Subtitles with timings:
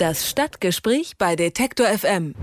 [0.00, 2.34] Das Stadtgespräch bei Detektor FM.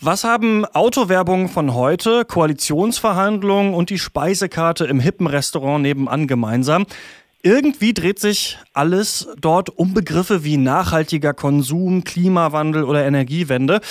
[0.00, 6.86] Was haben Autowerbung von heute, Koalitionsverhandlungen und die Speisekarte im hippen Restaurant nebenan gemeinsam?
[7.42, 13.82] Irgendwie dreht sich alles dort um Begriffe wie nachhaltiger Konsum, Klimawandel oder Energiewende.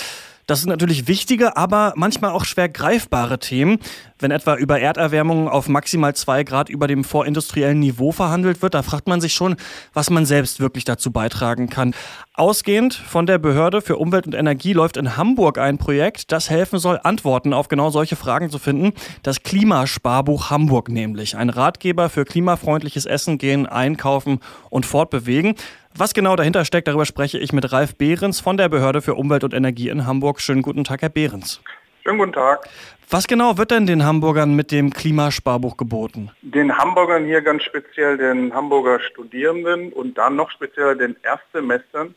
[0.48, 3.78] Das sind natürlich wichtige, aber manchmal auch schwer greifbare Themen.
[4.20, 8.82] Wenn etwa über Erderwärmung auf maximal zwei Grad über dem vorindustriellen Niveau verhandelt wird, da
[8.82, 9.56] fragt man sich schon,
[9.94, 11.94] was man selbst wirklich dazu beitragen kann.
[12.34, 16.78] Ausgehend von der Behörde für Umwelt und Energie läuft in Hamburg ein Projekt, das helfen
[16.78, 18.92] soll, Antworten auf genau solche Fragen zu finden.
[19.22, 21.38] Das Klimasparbuch Hamburg nämlich.
[21.38, 25.54] Ein Ratgeber für klimafreundliches Essen, Gehen, Einkaufen und Fortbewegen.
[25.94, 29.44] Was genau dahinter steckt, darüber spreche ich mit Ralf Behrens von der Behörde für Umwelt
[29.44, 30.42] und Energie in Hamburg.
[30.42, 31.62] Schönen guten Tag, Herr Behrens.
[32.02, 32.66] Schönen guten Tag.
[33.10, 36.30] Was genau wird denn den Hamburgern mit dem Klimasparbuch geboten?
[36.40, 42.14] Den Hamburgern hier ganz speziell den Hamburger Studierenden und dann noch speziell den Erstsemestern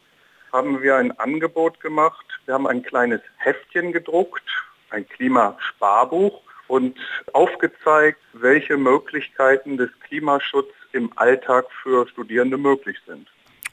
[0.54, 2.26] haben wir ein Angebot gemacht.
[2.46, 4.44] Wir haben ein kleines Heftchen gedruckt,
[4.90, 6.98] ein Klimasparbuch und
[7.34, 13.28] aufgezeigt, welche Möglichkeiten des Klimaschutzes im Alltag für Studierende möglich sind.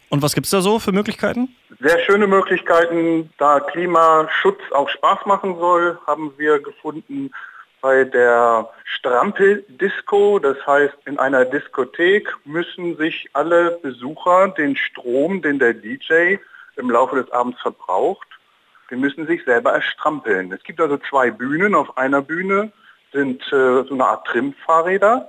[0.09, 1.55] Und was gibt es da so für Möglichkeiten?
[1.83, 3.33] Sehr schöne Möglichkeiten.
[3.39, 7.33] Da Klimaschutz auch Spaß machen soll, haben wir gefunden
[7.81, 10.39] bei der Strampel-Disco.
[10.39, 16.37] Das heißt, in einer Diskothek müssen sich alle Besucher den Strom, den der DJ
[16.77, 18.29] im Laufe des Abends verbraucht,
[18.91, 20.53] den müssen sich selber erstrampeln.
[20.53, 21.75] Es gibt also zwei Bühnen.
[21.75, 22.73] Auf einer Bühne
[23.13, 25.29] sind äh, so eine Art Trimmfahrräder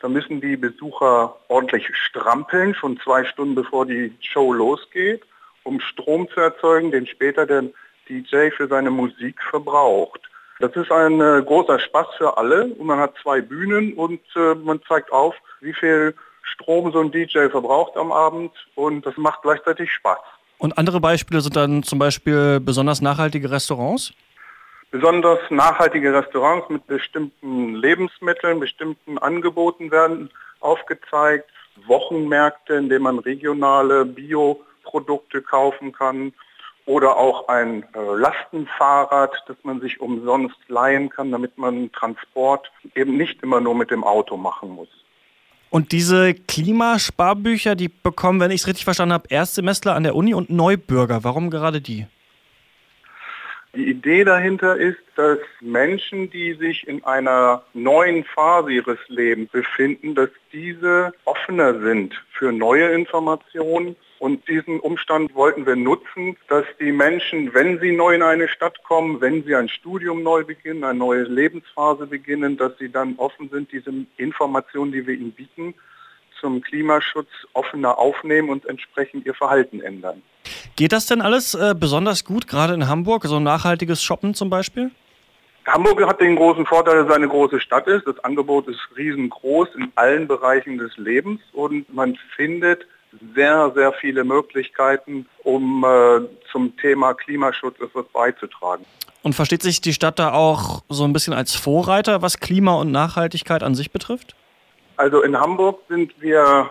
[0.00, 5.22] da müssen die Besucher ordentlich strampeln, schon zwei Stunden bevor die Show losgeht,
[5.64, 7.64] um Strom zu erzeugen, den später der
[8.08, 10.20] DJ für seine Musik verbraucht.
[10.58, 14.54] Das ist ein äh, großer Spaß für alle und man hat zwei Bühnen und äh,
[14.54, 19.42] man zeigt auf, wie viel Strom so ein DJ verbraucht am Abend und das macht
[19.42, 20.18] gleichzeitig Spaß.
[20.58, 24.12] Und andere Beispiele sind dann zum Beispiel besonders nachhaltige Restaurants?
[24.90, 31.48] Besonders nachhaltige Restaurants mit bestimmten Lebensmitteln, bestimmten Angeboten werden aufgezeigt.
[31.86, 34.04] Wochenmärkte, in denen man regionale
[34.80, 36.32] Bioprodukte kaufen kann.
[36.86, 43.16] Oder auch ein äh, Lastenfahrrad, das man sich umsonst leihen kann, damit man Transport eben
[43.16, 44.88] nicht immer nur mit dem Auto machen muss.
[45.68, 50.34] Und diese Klimasparbücher, die bekommen, wenn ich es richtig verstanden habe, Erstsemestler an der Uni
[50.34, 51.22] und Neubürger.
[51.22, 52.06] Warum gerade die?
[53.76, 60.16] Die Idee dahinter ist, dass Menschen, die sich in einer neuen Phase ihres Lebens befinden,
[60.16, 63.94] dass diese offener sind für neue Informationen.
[64.20, 68.82] Und diesen Umstand wollten wir nutzen, dass die Menschen, wenn sie neu in eine Stadt
[68.84, 73.48] kommen, wenn sie ein Studium neu beginnen, eine neue Lebensphase beginnen, dass sie dann offen
[73.48, 75.74] sind, diese Informationen, die wir ihnen bieten,
[76.38, 80.20] zum Klimaschutz offener aufnehmen und entsprechend ihr Verhalten ändern.
[80.76, 84.90] Geht das denn alles äh, besonders gut, gerade in Hamburg, so nachhaltiges Shoppen zum Beispiel?
[85.66, 88.06] Hamburg hat den großen Vorteil, dass es eine große Stadt ist.
[88.06, 92.86] Das Angebot ist riesengroß in allen Bereichen des Lebens und man findet
[93.34, 98.84] sehr, sehr viele Möglichkeiten, um äh, zum Thema Klimaschutz etwas beizutragen.
[99.22, 102.90] Und versteht sich die Stadt da auch so ein bisschen als Vorreiter, was Klima und
[102.90, 104.34] Nachhaltigkeit an sich betrifft?
[104.96, 106.70] Also in Hamburg sind wir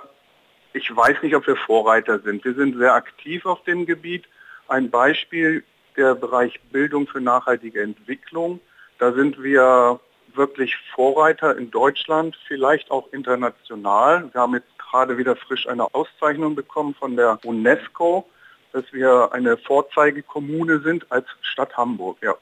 [0.73, 2.43] ich weiß nicht, ob wir Vorreiter sind.
[2.45, 4.25] Wir sind sehr aktiv auf dem Gebiet.
[4.67, 5.63] Ein Beispiel
[5.97, 8.59] der Bereich Bildung für nachhaltige Entwicklung.
[8.99, 9.99] Da sind wir
[10.35, 14.29] wirklich Vorreiter in Deutschland, vielleicht auch international.
[14.31, 18.25] Wir haben jetzt gerade wieder frisch eine Auszeichnung bekommen von der UNESCO,
[18.73, 22.17] dass wir eine Vorzeigekommune sind als Stadt Hamburg.
[22.21, 22.35] Ja.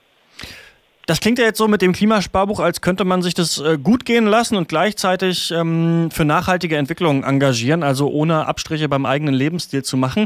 [1.05, 4.03] Das klingt ja jetzt so mit dem Klimasparbuch, als könnte man sich das äh, gut
[4.03, 9.83] gehen lassen und gleichzeitig ähm, für nachhaltige Entwicklung engagieren, also ohne Abstriche beim eigenen Lebensstil
[9.83, 10.25] zu machen.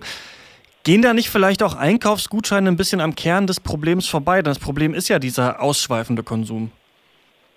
[0.84, 4.42] Gehen da nicht vielleicht auch Einkaufsgutscheine ein bisschen am Kern des Problems vorbei?
[4.42, 6.72] Das Problem ist ja dieser ausschweifende Konsum.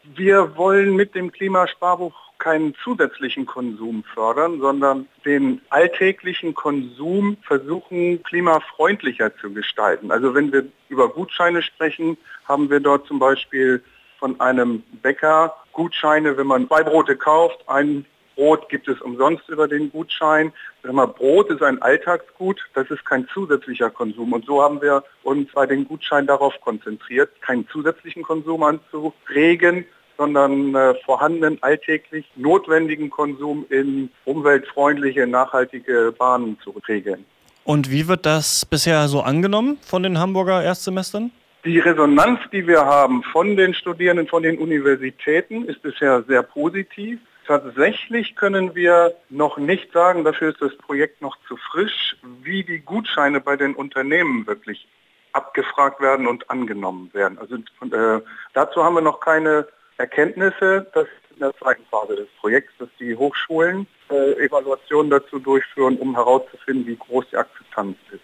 [0.04, 9.34] Wir wollen mit dem Klimasparbuch keinen zusätzlichen Konsum fördern, sondern den alltäglichen Konsum versuchen, klimafreundlicher
[9.39, 10.10] zu gestalten.
[10.10, 13.83] Also wenn wir über Gutscheine sprechen, haben wir dort zum Beispiel
[14.18, 18.04] von einem Bäcker Gutscheine, wenn man zwei Brote kauft, ein
[18.34, 20.53] Brot gibt es umsonst über den Gutschein.
[20.83, 24.33] Brot ist ein Alltagsgut, das ist kein zusätzlicher Konsum.
[24.33, 29.86] Und so haben wir uns bei den Gutscheinen darauf konzentriert, keinen zusätzlichen Konsum anzuregen,
[30.16, 37.25] sondern äh, vorhandenen alltäglich notwendigen Konsum in umweltfreundliche, nachhaltige Bahnen zu regeln.
[37.65, 41.30] Und wie wird das bisher so angenommen von den Hamburger Erstsemestern?
[41.65, 47.19] Die Resonanz, die wir haben von den Studierenden, von den Universitäten, ist bisher sehr positiv.
[47.46, 52.80] Tatsächlich können wir noch nicht sagen, dafür ist das Projekt noch zu frisch, wie die
[52.80, 54.88] Gutscheine bei den Unternehmen wirklich
[55.32, 57.38] abgefragt werden und angenommen werden.
[57.38, 58.22] Also äh,
[58.54, 59.66] dazu haben wir noch keine
[59.98, 60.86] Erkenntnisse.
[60.94, 65.98] Das ist in der zweiten Phase des Projekts, dass die Hochschulen äh, Evaluationen dazu durchführen,
[65.98, 68.22] um herauszufinden, wie groß die Akzeptanz ist.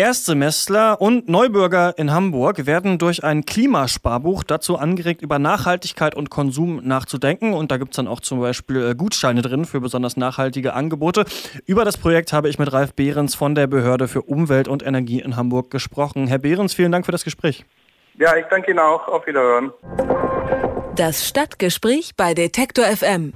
[0.00, 6.80] Erstsemestler und Neubürger in Hamburg werden durch ein Klimasparbuch dazu angeregt, über Nachhaltigkeit und Konsum
[6.82, 7.52] nachzudenken.
[7.52, 11.26] Und da gibt es dann auch zum Beispiel äh, Gutscheine drin für besonders nachhaltige Angebote.
[11.66, 15.20] Über das Projekt habe ich mit Ralf Behrens von der Behörde für Umwelt und Energie
[15.20, 16.28] in Hamburg gesprochen.
[16.28, 17.66] Herr Behrens, vielen Dank für das Gespräch.
[18.16, 19.06] Ja, ich danke Ihnen auch.
[19.06, 19.70] Auf Wiederhören.
[20.96, 23.34] Das Stadtgespräch bei Detektor FM.